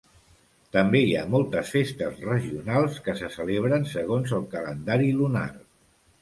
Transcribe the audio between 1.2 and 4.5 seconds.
moltes festes regionals que se celebren segons el